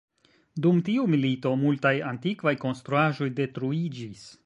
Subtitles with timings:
[0.65, 4.31] Dum tiu milito multaj antikvaj konstruaĵoj detruiĝis.